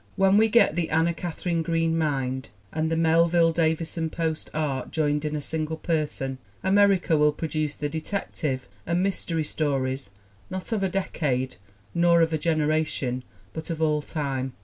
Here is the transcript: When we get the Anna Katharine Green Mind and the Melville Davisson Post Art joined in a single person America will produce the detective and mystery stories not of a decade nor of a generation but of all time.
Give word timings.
When 0.15 0.35
we 0.35 0.49
get 0.49 0.75
the 0.75 0.89
Anna 0.89 1.13
Katharine 1.13 1.61
Green 1.61 1.95
Mind 1.95 2.49
and 2.73 2.89
the 2.89 2.97
Melville 2.97 3.51
Davisson 3.53 4.09
Post 4.09 4.49
Art 4.51 4.89
joined 4.89 5.25
in 5.25 5.35
a 5.35 5.41
single 5.41 5.77
person 5.77 6.39
America 6.63 7.15
will 7.15 7.31
produce 7.31 7.75
the 7.75 7.87
detective 7.87 8.67
and 8.87 9.03
mystery 9.03 9.43
stories 9.43 10.09
not 10.49 10.71
of 10.71 10.81
a 10.81 10.89
decade 10.89 11.57
nor 11.93 12.21
of 12.23 12.33
a 12.33 12.39
generation 12.39 13.23
but 13.53 13.69
of 13.69 13.79
all 13.79 14.01
time. 14.01 14.53